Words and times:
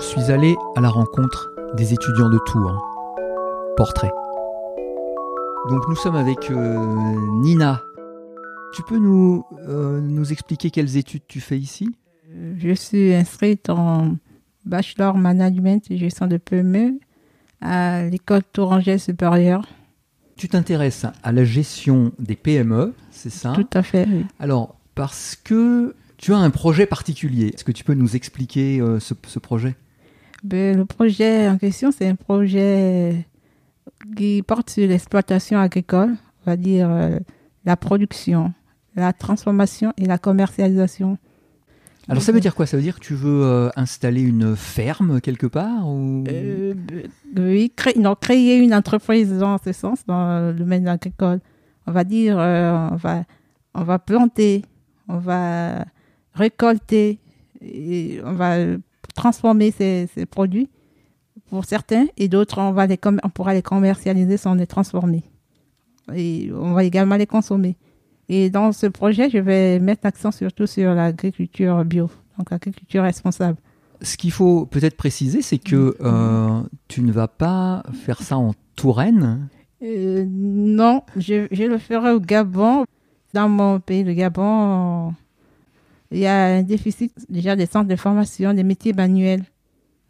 Je 0.00 0.04
suis 0.04 0.30
allé 0.30 0.56
à 0.76 0.80
la 0.80 0.88
rencontre 0.88 1.50
des 1.74 1.92
étudiants 1.92 2.28
de 2.28 2.38
Tours. 2.46 2.82
Portrait. 3.76 4.10
Donc 5.68 5.88
nous 5.88 5.96
sommes 5.96 6.16
avec 6.16 6.50
euh, 6.50 7.16
Nina. 7.40 7.82
Tu 8.74 8.82
peux 8.82 8.98
nous, 8.98 9.44
euh, 9.66 10.00
nous 10.00 10.32
expliquer 10.32 10.70
quelles 10.70 10.96
études 10.96 11.22
tu 11.26 11.40
fais 11.40 11.58
ici? 11.58 11.90
Je 12.58 12.72
suis 12.74 13.14
inscrite 13.14 13.70
en 13.70 14.16
Bachelor 14.64 15.16
Management 15.16 15.90
et 15.90 15.96
Gestion 15.96 16.26
de 16.26 16.36
PME 16.36 17.00
à 17.60 18.04
l'école 18.04 18.42
Tourangelle 18.52 19.00
supérieure. 19.00 19.66
Tu 20.36 20.48
t'intéresses 20.48 21.06
à 21.22 21.32
la 21.32 21.44
gestion 21.44 22.12
des 22.18 22.36
PME, 22.36 22.94
c'est 23.10 23.30
ça? 23.30 23.52
Tout 23.52 23.66
à 23.74 23.82
fait, 23.82 24.06
oui. 24.08 24.24
Alors, 24.38 24.76
parce 24.94 25.34
que 25.34 25.96
tu 26.16 26.32
as 26.32 26.38
un 26.38 26.50
projet 26.50 26.86
particulier, 26.86 27.48
est-ce 27.48 27.64
que 27.64 27.72
tu 27.72 27.82
peux 27.82 27.94
nous 27.94 28.14
expliquer 28.14 28.80
euh, 28.80 29.00
ce, 29.00 29.14
ce 29.26 29.38
projet? 29.40 29.74
Ben, 30.44 30.76
le 30.76 30.84
projet 30.84 31.48
en 31.48 31.58
question, 31.58 31.90
c'est 31.90 32.08
un 32.08 32.14
projet 32.14 33.26
qui 34.16 34.42
porte 34.42 34.70
sur 34.70 34.86
l'exploitation 34.86 35.58
agricole, 35.58 36.16
on 36.46 36.50
va 36.50 36.56
dire 36.56 36.88
euh, 36.88 37.18
la 37.64 37.76
production, 37.76 38.52
la 38.94 39.12
transformation 39.12 39.92
et 39.96 40.06
la 40.06 40.18
commercialisation. 40.18 41.18
Alors 42.08 42.22
ça 42.22 42.32
veut 42.32 42.40
dire 42.40 42.54
quoi? 42.54 42.64
Ça 42.64 42.76
veut 42.76 42.82
dire 42.82 42.94
que 42.94 43.04
tu 43.04 43.14
veux 43.14 43.42
euh, 43.44 43.68
installer 43.76 44.22
une 44.22 44.56
ferme 44.56 45.20
quelque 45.20 45.46
part 45.46 45.86
ou... 45.86 46.24
Euh, 46.28 46.72
oui, 47.36 47.70
créer, 47.76 47.98
non, 47.98 48.14
créer 48.14 48.56
une 48.56 48.72
entreprise 48.72 49.30
dans 49.38 49.58
ce 49.58 49.72
sens, 49.72 50.06
dans 50.06 50.48
le 50.48 50.54
domaine 50.54 50.88
agricole. 50.88 51.40
On 51.86 51.92
va 51.92 52.04
dire, 52.04 52.38
euh, 52.38 52.88
on, 52.92 52.96
va, 52.96 53.24
on 53.74 53.82
va 53.82 53.98
planter, 53.98 54.64
on 55.08 55.18
va 55.18 55.84
récolter, 56.32 57.18
et 57.60 58.20
on 58.24 58.32
va 58.32 58.56
transformer 59.22 59.70
ces, 59.78 60.08
ces 60.14 60.26
produits 60.26 60.68
pour 61.50 61.64
certains 61.64 62.06
et 62.16 62.28
d'autres, 62.28 62.58
on, 62.60 62.72
va 62.72 62.86
les 62.86 62.98
com- 62.98 63.20
on 63.22 63.30
pourra 63.30 63.52
les 63.54 63.62
commercialiser 63.62 64.36
sans 64.36 64.54
les 64.54 64.66
transformer. 64.66 65.22
Et 66.14 66.50
on 66.52 66.72
va 66.72 66.84
également 66.84 67.16
les 67.16 67.26
consommer. 67.26 67.76
Et 68.28 68.50
dans 68.50 68.72
ce 68.72 68.86
projet, 68.86 69.30
je 69.30 69.38
vais 69.38 69.78
mettre 69.80 70.02
l'accent 70.04 70.30
surtout 70.30 70.66
sur 70.66 70.94
l'agriculture 70.94 71.84
bio, 71.84 72.10
donc 72.36 72.50
l'agriculture 72.50 73.02
responsable. 73.02 73.58
Ce 74.02 74.16
qu'il 74.16 74.30
faut 74.30 74.66
peut-être 74.66 74.96
préciser, 74.96 75.42
c'est 75.42 75.58
que 75.58 75.96
euh, 76.00 76.60
tu 76.88 77.02
ne 77.02 77.12
vas 77.12 77.28
pas 77.28 77.82
faire 78.04 78.20
ça 78.22 78.36
en 78.36 78.52
Touraine. 78.76 79.48
Euh, 79.82 80.24
non, 80.28 81.02
je, 81.16 81.46
je 81.50 81.64
le 81.64 81.78
ferai 81.78 82.12
au 82.12 82.20
Gabon. 82.20 82.84
Dans 83.34 83.48
mon 83.48 83.80
pays, 83.80 84.04
le 84.04 84.14
Gabon, 84.14 85.12
il 86.10 86.18
y 86.18 86.26
a 86.26 86.56
un 86.56 86.62
déficit 86.62 87.12
déjà 87.28 87.56
des 87.56 87.66
centres 87.66 87.88
de 87.88 87.96
formation 87.96 88.54
des 88.54 88.64
métiers 88.64 88.92
manuels 88.92 89.44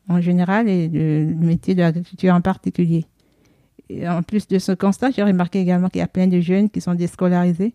en 0.08 0.20
général 0.20 0.68
et 0.68 0.88
du 0.88 1.34
métier 1.38 1.74
de 1.74 1.80
l'agriculture 1.80 2.34
en 2.34 2.40
particulier. 2.40 3.05
Et 3.90 4.08
en 4.08 4.22
plus 4.22 4.46
de 4.46 4.58
ce 4.58 4.72
constat, 4.72 5.10
j'ai 5.10 5.22
remarqué 5.22 5.60
également 5.60 5.88
qu'il 5.88 6.00
y 6.00 6.05
a 6.05 6.08
plein 6.08 6.27
de 6.27 6.40
jeunes 6.40 6.70
qui 6.70 6.80
sont 6.80 6.94
déscolarisés, 6.94 7.74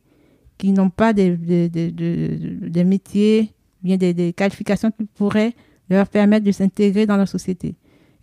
qui 0.57 0.71
n'ont 0.71 0.89
pas 0.89 1.11
des, 1.13 1.35
des, 1.37 2.83
métiers, 2.83 3.51
bien 3.81 3.97
des, 3.97 4.33
qualifications 4.33 4.91
qui 4.91 5.05
pourraient 5.05 5.53
leur 5.89 6.07
permettre 6.07 6.45
de 6.45 6.51
s'intégrer 6.51 7.05
dans 7.05 7.17
la 7.17 7.25
société. 7.25 7.75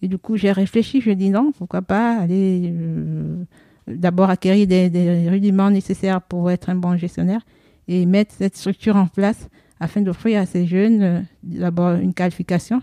Et 0.02 0.08
du 0.08 0.18
coup, 0.18 0.36
j'ai 0.36 0.52
réfléchi, 0.52 1.00
je 1.00 1.10
dis 1.10 1.30
non, 1.30 1.52
pourquoi 1.52 1.82
pas 1.82 2.18
aller 2.18 2.72
euh, 2.72 3.44
d'abord 3.86 4.30
acquérir 4.30 4.66
des 4.66 5.28
rudiments 5.28 5.70
nécessaires 5.70 6.22
pour 6.22 6.50
être 6.50 6.70
un 6.70 6.76
bon 6.76 6.96
gestionnaire 6.96 7.42
et 7.86 8.06
mettre 8.06 8.32
cette 8.34 8.56
structure 8.56 8.96
en 8.96 9.08
place 9.08 9.48
afin 9.80 10.00
d'offrir 10.02 10.40
à 10.40 10.46
ces 10.46 10.66
jeunes 10.66 11.02
euh, 11.02 11.20
d'abord 11.42 11.92
une 11.94 12.14
qualification 12.14 12.80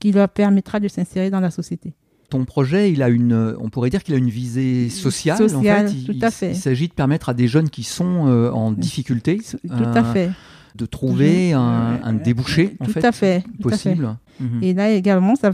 qui 0.00 0.12
leur 0.12 0.28
permettra 0.28 0.80
de 0.80 0.88
s'insérer 0.88 1.30
dans 1.30 1.40
la 1.40 1.50
société. 1.50 1.94
Ton 2.30 2.44
projet, 2.44 2.92
il 2.92 3.02
a 3.02 3.08
une, 3.08 3.56
on 3.60 3.70
pourrait 3.70 3.88
dire 3.90 4.02
qu'il 4.04 4.14
a 4.14 4.18
une 4.18 4.28
visée 4.28 4.90
sociale. 4.90 5.38
Sociale, 5.38 5.86
en 5.86 5.88
fait. 5.88 5.94
Il- 5.94 6.04
tout 6.18 6.24
à 6.26 6.30
fait. 6.30 6.50
Il 6.50 6.56
s'agit 6.56 6.88
de 6.88 6.92
permettre 6.92 7.30
à 7.30 7.34
des 7.34 7.48
jeunes 7.48 7.70
qui 7.70 7.82
sont 7.84 8.26
euh, 8.28 8.50
en 8.50 8.70
difficulté 8.72 9.38
Tout 9.38 9.56
euh, 9.72 9.94
à 9.94 10.04
fait. 10.04 10.30
de 10.74 10.84
trouver 10.86 11.54
un, 11.54 11.98
un 12.04 12.12
débouché 12.12 12.76
en 12.80 12.84
tout 12.84 12.92
fait, 12.92 13.04
à 13.04 13.12
fait. 13.12 13.40
tout 13.62 13.68
à 13.68 13.76
fait. 13.76 13.88
possible. 13.90 14.16
Mhm. 14.40 14.62
Et 14.62 14.74
là 14.74 14.90
également, 14.90 15.34
ça, 15.36 15.52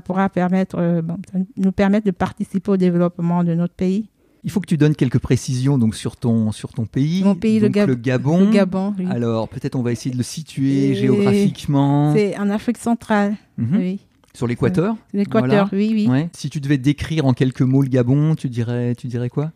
pourra 0.00 0.28
permettre, 0.30 0.76
euh, 0.78 1.02
bon, 1.02 1.16
ça 1.30 1.38
nous 1.58 1.72
permettre 1.72 2.06
de 2.06 2.10
participer 2.12 2.70
au 2.70 2.76
développement 2.78 3.44
de 3.44 3.54
notre 3.54 3.74
pays. 3.74 4.08
Il 4.46 4.50
faut 4.52 4.60
que 4.60 4.66
tu 4.66 4.76
donnes 4.78 4.94
quelques 4.94 5.18
précisions 5.18 5.76
donc 5.76 5.94
sur 5.94 6.16
ton 6.16 6.52
sur 6.52 6.70
ton 6.72 6.86
pays. 6.86 7.22
Mon 7.24 7.34
pays, 7.34 7.58
le 7.60 7.68
Donc, 7.68 7.74
Gab- 7.76 8.00
Gabon. 8.00 8.38
Le 8.46 8.50
Gabon, 8.52 8.94
oui. 8.98 9.04
Alors 9.10 9.48
peut-être 9.48 9.74
on 9.76 9.82
va 9.82 9.92
essayer 9.92 10.12
de 10.12 10.16
le 10.16 10.22
situer 10.22 10.90
Et- 10.90 10.94
géographiquement. 10.94 12.14
c'est 12.14 12.38
en 12.38 12.48
Afrique 12.50 12.78
centrale, 12.78 13.36
Mhm. 13.58 13.76
oui. 13.76 13.98
Sur 14.34 14.46
l'équateur. 14.46 14.96
L'Équateur, 15.14 15.68
oui, 15.72 15.90
oui. 15.92 16.06
Ouais. 16.08 16.28
Si 16.32 16.48
tu 16.50 16.60
devais 16.60 16.78
décrire 16.78 17.24
en 17.26 17.32
quelques 17.32 17.62
mots 17.62 17.82
le 17.82 17.88
Gabon, 17.88 18.34
tu 18.36 18.48
dirais 18.48 18.94
tu 18.94 19.06
dirais 19.08 19.28
quoi? 19.30 19.50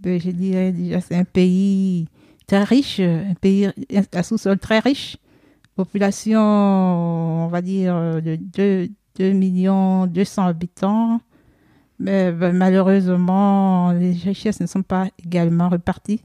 Ben, 0.00 0.18
je 0.20 0.30
dirais 0.30 0.72
déjà 0.72 1.00
c'est 1.00 1.14
un 1.16 1.24
pays 1.24 2.06
très 2.46 2.64
riche, 2.64 3.00
un 3.00 3.34
pays 3.40 3.68
à 4.12 4.22
sous-sol 4.22 4.58
très 4.58 4.78
riche. 4.78 5.16
Population, 5.76 6.40
on 6.40 7.48
va 7.48 7.60
dire, 7.62 7.94
de 8.22 8.36
2, 8.36 8.88
2 9.18 9.32
millions 9.32 10.06
200 10.06 10.46
habitants. 10.46 11.20
Mais 11.98 12.32
ben, 12.32 12.56
malheureusement, 12.56 13.92
les 13.92 14.12
richesses 14.12 14.60
ne 14.60 14.66
sont 14.66 14.82
pas 14.82 15.08
également 15.24 15.68
reparties. 15.68 16.22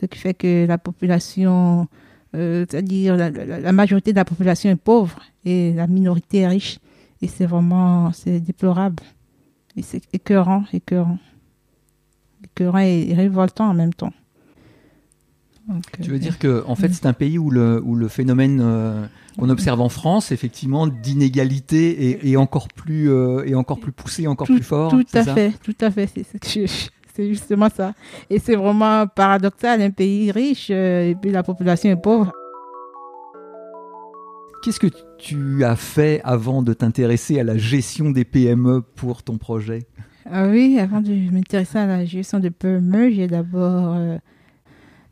Ce 0.00 0.06
qui 0.06 0.18
fait 0.18 0.34
que 0.34 0.66
la 0.66 0.78
population, 0.78 1.88
euh, 2.34 2.64
c'est-à-dire 2.68 3.16
la, 3.16 3.72
majorité 3.72 4.12
de 4.12 4.16
la 4.16 4.24
population 4.24 4.70
est 4.70 4.76
pauvre 4.76 5.18
et 5.44 5.72
la 5.72 5.86
minorité 5.86 6.38
est 6.40 6.48
riche. 6.48 6.78
Et 7.22 7.28
c'est 7.28 7.46
vraiment, 7.46 8.12
c'est 8.12 8.40
déplorable. 8.40 9.02
Et 9.76 9.82
c'est 9.82 10.02
écœurant, 10.12 10.64
écœurant 10.72 11.18
écœurant 12.44 12.78
et 12.78 13.12
révoltant 13.14 13.68
en 13.68 13.74
même 13.74 13.94
temps. 13.94 14.12
Tu 16.00 16.10
euh, 16.10 16.12
veux 16.12 16.18
dire 16.18 16.38
que 16.38 16.64
en 16.66 16.76
fait 16.76 16.92
c'est 16.92 17.06
un 17.06 17.12
pays 17.12 17.38
où 17.38 17.50
le 17.50 17.82
où 17.84 17.96
le 17.96 18.08
phénomène 18.08 18.60
euh, 18.62 19.04
qu'on 19.36 19.48
observe 19.48 19.80
en 19.80 19.88
France 19.88 20.30
effectivement 20.30 20.86
d'inégalité 20.86 22.10
est, 22.10 22.28
est 22.28 22.36
encore 22.36 22.68
plus 22.68 23.10
euh, 23.10 23.44
est 23.44 23.54
encore 23.54 23.80
plus 23.80 23.92
poussé, 23.92 24.26
encore 24.26 24.46
tout, 24.46 24.54
plus 24.54 24.62
fort. 24.62 24.90
tout 24.90 25.04
à 25.14 25.24
fait, 25.24 25.52
tout 25.62 25.74
à 25.80 25.90
fait, 25.90 26.08
c'est 27.16 27.28
justement 27.28 27.68
ça. 27.74 27.94
Et 28.30 28.38
c'est 28.38 28.56
vraiment 28.56 29.06
paradoxal, 29.06 29.80
un 29.80 29.90
pays 29.90 30.30
riche 30.30 30.68
euh, 30.70 31.10
et 31.10 31.14
puis 31.14 31.30
la 31.30 31.42
population 31.42 31.90
est 31.90 32.00
pauvre. 32.00 32.32
Qu'est-ce 34.62 34.80
que 34.80 34.88
tu 35.18 35.64
as 35.64 35.76
fait 35.76 36.20
avant 36.24 36.62
de 36.62 36.72
t'intéresser 36.72 37.38
à 37.40 37.44
la 37.44 37.56
gestion 37.56 38.10
des 38.10 38.24
PME 38.24 38.82
pour 38.96 39.22
ton 39.22 39.38
projet? 39.38 39.86
Ah 40.30 40.48
oui, 40.48 40.78
avant 40.80 41.00
de 41.00 41.12
m'intéresser 41.32 41.78
à 41.78 41.86
la 41.86 42.04
gestion 42.04 42.40
de 42.40 42.48
PME, 42.48 43.10
j'ai 43.10 43.28
d'abord 43.28 43.94
euh, 43.94 44.18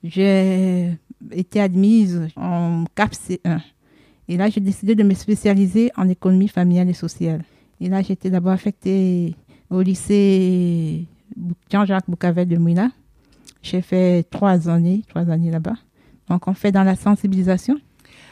j'ai 0.05 0.97
été 1.33 1.61
admise 1.61 2.29
en 2.37 2.85
CAP 2.95 3.13
C1. 3.15 3.61
Et 4.29 4.37
là, 4.37 4.49
j'ai 4.49 4.61
décidé 4.61 4.95
de 4.95 5.03
me 5.03 5.15
spécialiser 5.15 5.91
en 5.97 6.09
économie 6.09 6.49
familiale 6.49 6.89
et 6.89 6.95
sociale. 6.95 7.43
Et 7.81 7.89
là, 7.89 8.03
j'étais 8.03 8.31
d'abord 8.31 8.53
affectée 8.53 9.35
au 9.71 9.81
lycée 9.81 11.07
Jean-Jacques 11.71 12.09
Boucavel 12.09 12.47
de 12.47 12.57
Mouina. 12.57 12.91
J'ai 13.63 13.83
fait 13.83 14.23
trois 14.25 14.69
années, 14.69 15.03
trois 15.09 15.31
années 15.31 15.51
là-bas. 15.51 15.77
Donc, 16.29 16.49
on 16.49 16.55
fait 16.55 16.71
dans 16.71 16.85
la 16.85 16.97
sensibilisation. 16.97 17.75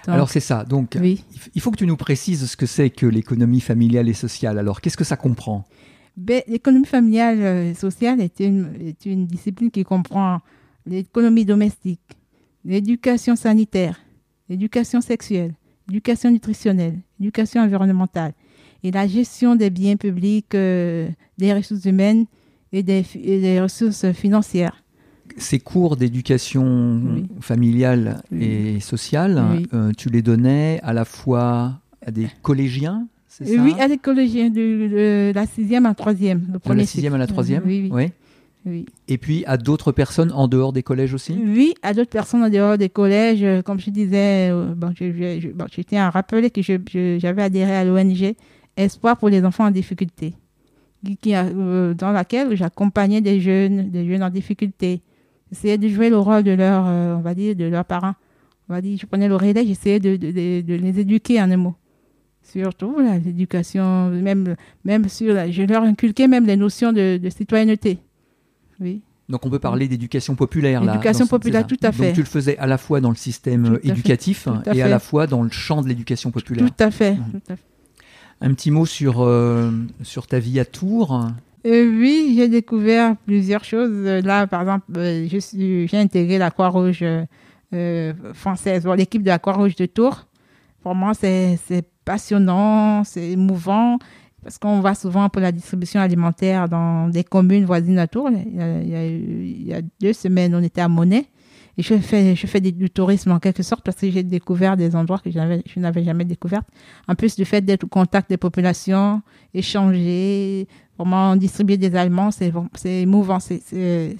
Donc, 0.07 0.15
Alors 0.15 0.31
c'est 0.31 0.41
ça. 0.41 0.65
Donc 0.65 0.97
oui. 1.01 1.25
il 1.55 1.61
faut 1.61 1.71
que 1.71 1.77
tu 1.77 1.87
nous 1.87 1.97
précises 1.97 2.51
ce 2.51 2.57
que 2.57 2.67
c'est 2.67 2.91
que 2.91 3.07
l'économie 3.07 3.61
familiale 3.61 4.09
et 4.09 4.15
sociale. 4.15 4.59
Alors 4.59 4.81
qu'est-ce 4.81 4.97
que 4.97 5.05
ça 5.05 5.17
comprend? 5.17 5.65
Ben, 6.17 6.43
l'économie 6.49 6.87
familiale 6.87 7.41
et 7.69 7.75
sociale 7.75 8.21
est 8.21 8.41
une, 8.41 8.73
est 8.81 9.07
une 9.07 9.27
discipline 9.27 9.71
qui 9.71 9.85
comprend 9.85 10.41
l'économie 10.87 11.45
domestique, 11.45 12.01
l'éducation 12.65 13.37
sanitaire, 13.37 14.01
l'éducation 14.49 15.01
sexuelle, 15.01 15.55
l'éducation 15.89 16.31
nutritionnelle, 16.31 16.99
l'éducation 17.19 17.61
environnementale 17.63 18.33
et 18.85 18.91
la 18.91 19.07
gestion 19.07 19.55
des 19.57 19.71
biens 19.71 19.97
publics, 19.97 20.55
euh, 20.55 21.09
des 21.39 21.53
ressources 21.53 21.85
humaines 21.85 22.27
et 22.73 22.83
des, 22.83 23.03
fi- 23.03 23.21
et 23.21 23.41
des 23.41 23.61
ressources 23.61 24.11
financières. 24.13 24.83
Ces 25.39 25.61
cours 25.61 25.97
d'éducation 25.97 27.01
Oui. 27.15 27.27
familiale 27.41 28.23
Oui. 28.31 28.45
et 28.45 28.81
sociale, 28.81 29.43
Oui. 29.53 29.67
euh, 29.73 29.93
tu 29.97 30.09
les 30.11 30.21
donnais 30.23 30.81
à 30.83 30.93
la 30.93 31.05
fois 31.05 31.81
à 32.05 32.11
des 32.11 32.27
collégiens, 32.43 33.07
ça 33.29 33.45
oui, 33.49 33.73
à 33.81 33.89
des 33.89 33.97
collégiens 33.97 34.51
de, 34.51 34.89
de 34.89 35.33
la 35.35 35.47
sixième 35.47 35.87
à 35.87 35.91
la 35.91 35.95
troisième. 35.95 36.41
Le 36.53 36.59
De 36.59 36.79
la 36.79 36.85
sixième 36.87 37.15
à 37.15 37.19
la 37.19 37.27
troisième 37.27 37.63
Oui, 37.65 37.89
oui. 37.91 38.09
Oui. 38.65 38.87
Et 39.09 39.19
puis 39.19 39.43
à 39.47 39.57
d'autres 39.57 39.91
personnes 39.93 40.31
en 40.33 40.47
dehors 40.47 40.73
des 40.73 40.83
collèges 40.85 41.15
aussi 41.15 41.33
Oui, 41.45 41.75
à 41.83 41.95
d'autres 41.95 42.11
personnes 42.11 42.43
en 42.45 42.49
dehors 42.49 42.79
des 42.79 42.89
collèges, 42.89 43.43
euh, 43.43 43.61
comme 43.63 43.81
je 43.81 43.91
disais, 43.91 44.51
euh, 44.51 44.75
bon, 44.77 44.93
je, 44.99 45.11
je, 45.13 45.41
je- 45.41 45.49
bon, 45.49 45.67
je 45.75 45.83
tiens 45.83 46.07
à 46.07 46.11
rappeler 46.11 46.51
que 46.51 46.63
j'avais 46.63 47.43
adhéré 47.43 47.75
à 47.75 47.85
l'ONG 47.85 48.35
Espoir 48.77 49.17
pour 49.19 49.29
les 49.29 49.45
enfants 49.45 49.67
en 49.67 49.71
difficulté, 49.71 50.35
qui, 51.21 51.35
euh, 51.35 51.93
dans 51.95 52.13
laquelle 52.13 52.55
j'accompagnais 52.57 53.21
des 53.21 53.41
jeunes, 53.41 53.91
des 53.91 54.07
jeunes 54.07 54.23
en 54.23 54.31
difficulté. 54.31 55.03
J'essayais 55.51 55.77
de 55.77 55.89
jouer 55.89 56.09
le 56.09 56.17
rôle 56.19 56.43
de 56.45 56.53
leur, 56.53 56.85
euh, 56.87 57.17
on 57.17 57.21
va 57.21 57.35
dire, 57.35 57.55
de 57.57 57.65
leurs 57.65 57.85
parents. 57.85 58.15
On 58.69 58.75
va 58.75 58.81
dire, 58.81 58.97
je 58.99 59.05
prenais 59.07 59.29
le 59.29 59.35
relais, 59.37 59.67
j'essayais 59.67 59.99
de, 60.01 60.17
de, 60.17 60.31
de- 60.31 60.61
de 60.63 60.75
les 60.75 61.01
éduquer 61.01 61.43
en 61.43 61.51
un 61.51 61.57
mot. 61.57 61.75
Surtout 62.43 62.97
l'éducation, 63.25 64.09
même, 64.11 64.57
même 64.85 65.09
sur, 65.09 65.35
je 65.51 65.63
leur 65.65 65.83
inculquais 65.83 66.29
même 66.29 66.47
les 66.47 66.57
notions 66.57 66.93
de 66.93 67.21
citoyenneté. 67.37 67.99
Oui. 68.83 69.03
Donc 69.29 69.47
on 69.47 69.51
peut 69.51 69.59
parler 69.59 69.89
d'éducation 69.89 70.35
populaire. 70.35 70.83
L'éducation 70.83 71.27
populaire, 71.27 71.67
tout 71.67 71.77
à 71.83 71.93
fait. 71.93 72.07
Donc 72.07 72.15
tu 72.15 72.21
le 72.21 72.27
faisais 72.27 72.59
à 72.59 72.67
la 72.67 72.77
fois 72.77 73.01
dans 73.01 73.11
le 73.11 73.17
système 73.17 73.79
éducatif 73.83 74.49
et 74.73 74.83
à 74.83 74.89
la 74.89 74.99
fois 74.99 75.27
dans 75.27 75.43
le 75.43 75.51
champ 75.51 75.83
de 75.83 75.89
l'éducation 75.89 76.31
populaire. 76.31 76.67
Tout 76.67 76.85
à 76.85 76.91
fait. 76.91 77.15
Mmh. 77.15 77.55
Un 78.43 78.55
petit 78.55 78.73
mot 78.73 78.85
sur, 78.87 79.23
euh, 79.23 79.71
sur 80.03 80.27
ta 80.27 80.41
vie 80.41 80.59
à 80.59 80.65
Tours 80.65 81.29
euh, 81.65 81.99
Oui, 81.99 82.35
j'ai 82.37 82.49
découvert 82.49 83.17
plusieurs 83.25 83.63
choses. 83.63 84.05
Là, 84.25 84.49
par 84.49 84.63
exemple, 84.63 84.87
euh, 84.97 85.29
j'ai 85.29 85.99
intégré 85.99 86.39
la 86.39 86.51
Croix-Rouge 86.51 87.05
française, 88.35 88.87
l'équipe 88.97 89.23
de 89.23 89.29
la 89.29 89.39
Croix-Rouge 89.39 89.77
de 89.77 89.87
Tours. 89.87 90.27
Pour 90.83 90.97
moi, 90.97 91.13
c'est 91.15 91.59
passionnant, 92.05 93.05
c'est 93.05 93.31
émouvant. 93.31 93.99
Parce 94.43 94.59
qu'on 94.59 94.81
va 94.81 94.95
souvent 94.95 95.29
pour 95.29 95.41
la 95.41 95.53
distribution 95.53 96.01
alimentaire 96.01 96.69
dans 96.69 97.09
des 97.09 97.25
communes 97.25 97.65
voisines 97.65 97.99
à 97.99 98.09
Tours. 98.09 98.31
Il 98.31 99.67
y 99.67 99.73
a, 99.73 99.81
deux 100.01 100.13
semaines, 100.13 100.55
on 100.55 100.63
était 100.63 100.81
à 100.81 100.89
Monet. 100.89 101.27
Et 101.79 101.83
je 101.83 101.95
fais, 101.97 102.35
je 102.37 102.47
fais 102.47 102.61
du 102.61 102.91
tourisme 102.91 103.31
en 103.31 103.39
quelque 103.39 103.63
sorte 103.63 103.83
parce 103.83 103.97
que 103.97 104.11
j'ai 104.11 104.23
découvert 104.23 104.77
des 104.77 104.95
endroits 104.95 105.19
que 105.19 105.31
je 105.31 105.81
n'avais 105.81 106.05
jamais 106.05 106.25
découverts. 106.25 106.63
En 107.09 107.15
plus 107.15 107.35
du 107.35 107.47
fait 107.47 107.63
d'être 107.63 107.85
au 107.85 107.87
contact 107.89 108.29
des 108.29 108.37
populations, 108.37 109.23
échanger, 109.55 110.69
vraiment 110.99 111.35
distribuer 111.37 111.79
des 111.79 111.95
aliments, 111.95 112.31
c'est 112.31 112.53
émouvant. 112.85 113.41
C'est, 113.41 113.63
c'est, 113.65 114.17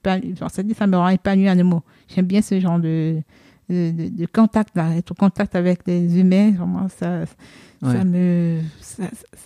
ça 0.00 0.86
me 0.86 0.96
rend 0.96 1.08
épanoui 1.08 1.50
en 1.50 1.64
mots. 1.64 1.82
J'aime 2.08 2.26
bien 2.26 2.40
ce 2.40 2.58
genre 2.58 2.78
de, 2.78 3.20
de, 3.68 4.26
contact, 4.26 4.76
là, 4.76 4.94
être 4.96 5.12
en 5.12 5.14
contact 5.14 5.54
avec 5.54 5.80
les 5.86 6.18
humains. 6.18 6.52
Vraiment, 6.52 6.88
ça, 6.88 7.24
ça, 7.80 8.04
me, 8.04 8.60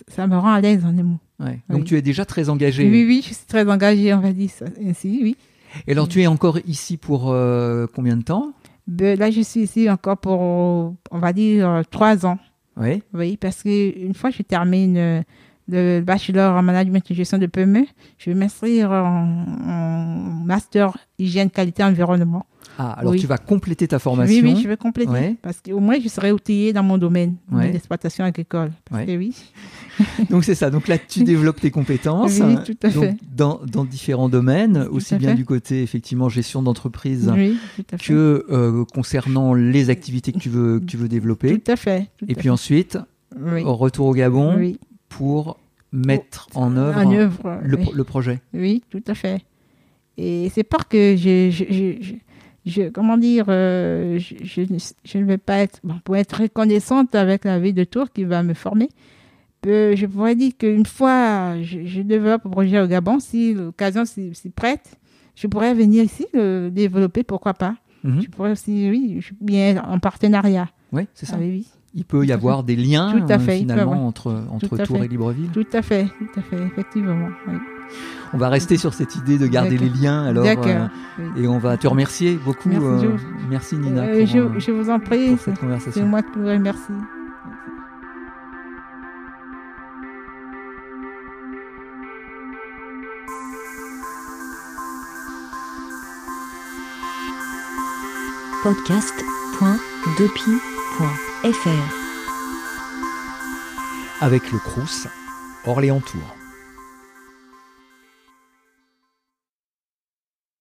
ça, 0.07 0.27
me 0.27 0.37
rend 0.37 0.53
à 0.53 0.61
l'aise 0.61 0.85
en 0.85 0.97
émo. 0.97 1.17
Ouais. 1.39 1.59
Donc 1.69 1.85
tu 1.85 1.97
es 1.97 2.01
déjà 2.01 2.25
très 2.25 2.49
engagé. 2.49 2.89
Oui, 2.89 3.05
oui, 3.07 3.21
je 3.21 3.33
suis 3.33 3.45
très 3.45 3.69
engagée, 3.69 4.13
on 4.13 4.19
va 4.19 4.33
dire 4.33 4.49
ça, 4.49 4.65
ainsi, 4.85 5.19
oui. 5.21 5.37
Et 5.87 5.91
alors 5.91 6.07
tu 6.07 6.21
es 6.21 6.27
encore 6.27 6.59
ici 6.67 6.97
pour 6.97 7.31
euh, 7.31 7.85
combien 7.93 8.17
de 8.17 8.23
temps? 8.23 8.53
Ben, 8.87 9.17
Là, 9.17 9.29
je 9.29 9.41
suis 9.41 9.61
ici 9.61 9.89
encore 9.89 10.17
pour, 10.17 10.41
on 10.41 11.19
va 11.19 11.31
dire, 11.31 11.83
trois 11.91 12.25
ans. 12.25 12.39
Oui. 12.77 13.03
Oui, 13.13 13.37
parce 13.37 13.61
qu'une 13.61 14.13
fois 14.15 14.31
que 14.31 14.37
je 14.37 14.43
termine 14.43 14.97
euh, 14.97 15.21
le 15.67 16.01
bachelor 16.01 16.55
en 16.55 16.63
management 16.63 17.03
et 17.09 17.13
gestion 17.13 17.37
de 17.37 17.45
PME, 17.45 17.85
je 18.17 18.31
vais 18.31 18.35
m'inscrire 18.35 18.91
en 18.91 19.25
master 20.45 20.97
hygiène, 21.19 21.49
qualité, 21.49 21.83
environnement. 21.83 22.45
Ah, 22.81 22.93
alors 22.93 23.13
tu 23.13 23.27
vas 23.27 23.37
compléter 23.37 23.89
ta 23.89 23.99
formation. 23.99 24.41
Oui, 24.41 24.53
oui, 24.55 24.61
je 24.63 24.69
vais 24.69 24.77
compléter. 24.77 25.35
Parce 25.41 25.59
qu'au 25.59 25.81
moins, 25.81 25.99
je 26.01 26.07
serai 26.07 26.31
outillé 26.31 26.71
dans 26.71 26.81
mon 26.81 26.97
domaine 26.97 27.35
d'exploitation 27.51 28.23
agricole. 28.23 28.71
oui. 28.91 29.35
Donc 30.29 30.45
c'est 30.45 30.55
ça. 30.55 30.69
Donc 30.69 30.87
là, 30.87 30.97
tu 30.97 31.25
développes 31.25 31.59
tes 31.59 31.71
compétences. 31.71 32.39
Oui, 32.39 32.55
tout 32.65 32.77
à 32.83 32.89
fait. 32.89 33.17
Dans, 33.35 33.59
dans, 33.69 33.83
différents 33.83 34.29
domaines, 34.29 34.87
aussi 34.91 35.15
bien 35.15 35.35
du 35.35 35.43
côté 35.43 35.83
effectivement 35.83 36.29
gestion 36.29 36.63
d'entreprise 36.63 37.29
que 38.01 38.45
euh, 38.49 38.85
concernant 38.93 39.53
les 39.53 39.89
activités 39.89 40.31
que 40.31 40.39
tu 40.39 40.47
veux, 40.47 40.79
que 40.79 40.85
tu 40.85 40.95
veux 40.95 41.09
développer. 41.09 41.59
Tout 41.59 41.71
à 41.71 41.75
fait. 41.75 42.09
Et 42.29 42.35
puis 42.35 42.49
ensuite, 42.49 42.97
retour 43.35 44.07
au 44.07 44.13
Gabon 44.13 44.73
pour 45.09 45.59
mettre 45.91 46.47
en 46.55 46.77
œuvre, 46.77 47.59
le, 47.61 47.77
le, 47.93 48.03
projet. 48.05 48.39
Oui, 48.53 48.83
tout 48.89 49.03
à 49.07 49.15
fait. 49.15 49.41
Et 50.17 50.49
c'est 50.53 50.63
pas 50.63 50.79
que 50.87 51.17
je, 51.17 51.49
je, 51.49 52.13
comment 52.93 53.17
dire, 53.17 53.45
euh, 53.49 54.19
je, 54.19 54.35
je, 54.43 55.17
ne 55.17 55.23
vais 55.23 55.37
pas 55.37 55.57
être, 55.57 55.81
pour 56.03 56.15
être 56.15 56.41
reconnaissante 56.41 57.15
avec 57.15 57.45
la 57.45 57.59
vie 57.59 57.73
de 57.73 57.83
Tours 57.83 58.11
qui 58.11 58.23
va 58.23 58.43
me 58.43 58.53
former, 58.53 58.89
euh, 59.67 59.95
je 59.95 60.05
pourrais 60.05 60.35
dire 60.35 60.53
qu'une 60.57 60.85
fois 60.85 61.61
je, 61.61 62.01
développe 62.01 62.45
un 62.45 62.49
projet 62.49 62.79
au 62.79 62.87
Gabon, 62.87 63.19
si 63.19 63.53
l'occasion 63.53 64.05
s'y 64.05 64.49
prête, 64.55 64.97
je 65.35 65.47
pourrais 65.47 65.73
venir 65.73 66.03
ici 66.03 66.25
le 66.33 66.69
développer, 66.69 67.23
pourquoi 67.23 67.53
pas. 67.53 67.75
Mhm. 68.03 68.21
Je 68.21 68.29
pourrais 68.29 68.51
aussi, 68.51 68.89
oui, 68.89 69.19
bien 69.41 69.83
en 69.83 69.99
partenariat. 69.99 70.69
Oui, 70.91 71.07
c'est 71.13 71.25
ça. 71.25 71.37
Oui, 71.37 71.67
Il 71.93 72.05
peut 72.05 72.25
y 72.25 72.31
avoir 72.31 72.63
des 72.63 72.75
liens 72.75 73.11
tout 73.11 73.31
à 73.31 73.39
fait, 73.39 73.57
finalement 73.57 74.07
entre, 74.07 74.43
entre 74.49 74.77
Tours 74.77 75.03
et 75.03 75.07
Libreville. 75.07 75.49
Tout 75.51 75.67
à 75.73 75.81
fait, 75.81 76.05
tout 76.05 76.39
à 76.39 76.41
fait, 76.41 76.63
effectivement. 76.63 77.29
Oui. 77.47 77.55
On 78.33 78.37
va 78.37 78.49
rester 78.49 78.77
sur 78.77 78.93
cette 78.93 79.15
idée 79.15 79.37
de 79.37 79.47
garder 79.47 79.77
les 79.77 79.89
liens. 79.89 80.23
Alors, 80.23 80.45
euh, 80.45 80.87
et 81.35 81.47
on 81.47 81.57
va 81.57 81.77
te 81.77 81.87
remercier 81.87 82.39
beaucoup. 82.43 82.69
Merci, 83.49 83.75
euh, 83.75 83.79
Nina. 83.79 84.03
Euh, 84.03 84.25
je, 84.25 84.71
vous 84.71 84.89
en 84.89 84.99
prie. 84.99 85.35
C'est 85.91 86.03
moi 86.03 86.21
qui 86.21 86.37
vous 86.37 86.45
remercie. 86.45 86.93
podcast.depi.fr 98.61 99.69
Avec 104.21 104.51
le 104.51 104.59
Crous 104.59 105.07
Orléans 105.65 106.01
Tour. 106.01 106.38